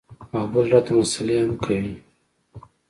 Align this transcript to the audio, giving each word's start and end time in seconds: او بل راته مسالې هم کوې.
او 0.35 0.43
بل 0.53 0.65
راته 0.73 0.91
مسالې 0.99 1.35
هم 1.41 1.51
کوې. 1.63 1.93